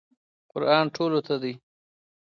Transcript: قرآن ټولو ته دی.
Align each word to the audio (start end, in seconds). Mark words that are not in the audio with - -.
قرآن 0.51 0.85
ټولو 0.95 1.19
ته 1.27 1.35
دی. 1.41 1.53